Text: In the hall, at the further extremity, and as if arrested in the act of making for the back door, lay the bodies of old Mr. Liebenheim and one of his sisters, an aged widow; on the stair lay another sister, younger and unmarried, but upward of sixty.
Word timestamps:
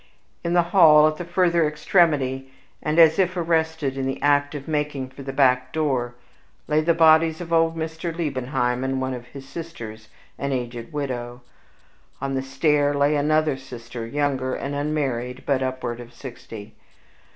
In 0.43 0.53
the 0.53 0.63
hall, 0.73 1.07
at 1.07 1.17
the 1.17 1.23
further 1.23 1.67
extremity, 1.67 2.51
and 2.81 2.97
as 2.97 3.19
if 3.19 3.37
arrested 3.37 3.95
in 3.99 4.07
the 4.07 4.19
act 4.23 4.55
of 4.55 4.67
making 4.67 5.09
for 5.09 5.21
the 5.21 5.31
back 5.31 5.71
door, 5.71 6.15
lay 6.67 6.81
the 6.81 6.95
bodies 6.95 7.39
of 7.39 7.53
old 7.53 7.77
Mr. 7.77 8.11
Liebenheim 8.11 8.83
and 8.83 8.99
one 8.99 9.13
of 9.13 9.27
his 9.27 9.47
sisters, 9.47 10.07
an 10.39 10.53
aged 10.53 10.91
widow; 10.91 11.43
on 12.19 12.33
the 12.33 12.41
stair 12.41 12.95
lay 12.95 13.15
another 13.15 13.55
sister, 13.55 14.03
younger 14.07 14.55
and 14.55 14.73
unmarried, 14.73 15.43
but 15.45 15.61
upward 15.61 15.99
of 15.99 16.11
sixty. 16.15 16.73